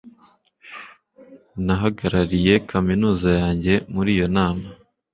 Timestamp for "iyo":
4.15-4.27